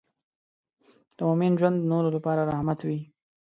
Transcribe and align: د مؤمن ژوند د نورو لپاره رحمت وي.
د 1.15 1.17
مؤمن 1.27 1.51
ژوند 1.59 1.77
د 1.79 1.85
نورو 1.91 2.09
لپاره 2.15 2.41
رحمت 2.51 2.79
وي. 2.87 2.99